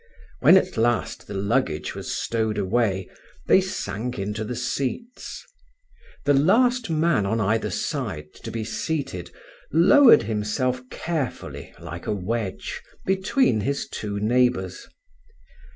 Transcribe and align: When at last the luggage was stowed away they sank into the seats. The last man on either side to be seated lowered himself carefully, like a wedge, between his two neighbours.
When 0.39 0.57
at 0.57 0.77
last 0.77 1.27
the 1.27 1.35
luggage 1.35 1.93
was 1.93 2.11
stowed 2.11 2.57
away 2.57 3.07
they 3.45 3.61
sank 3.61 4.17
into 4.17 4.43
the 4.43 4.55
seats. 4.55 5.45
The 6.25 6.33
last 6.33 6.89
man 6.89 7.27
on 7.27 7.39
either 7.39 7.69
side 7.69 8.33
to 8.43 8.49
be 8.49 8.63
seated 8.63 9.29
lowered 9.71 10.23
himself 10.23 10.81
carefully, 10.89 11.75
like 11.77 12.07
a 12.07 12.13
wedge, 12.15 12.81
between 13.05 13.59
his 13.61 13.87
two 13.87 14.19
neighbours. 14.19 14.87